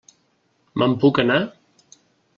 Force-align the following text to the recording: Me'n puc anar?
Me'n 0.83 0.95
puc 1.05 1.23
anar? 1.25 1.39